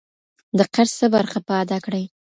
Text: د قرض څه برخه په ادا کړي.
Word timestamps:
د 0.57 0.59
قرض 0.73 0.91
څه 0.99 1.05
برخه 1.15 1.39
په 1.47 1.53
ادا 1.63 1.77
کړي. 1.85 2.03